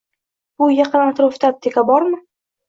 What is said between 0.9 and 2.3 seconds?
atrofda apteka bormi?